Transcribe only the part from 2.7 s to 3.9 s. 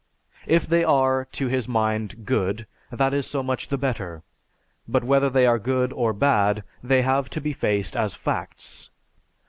that is so much the